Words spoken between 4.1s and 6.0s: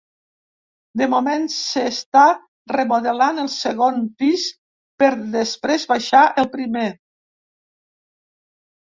pis per després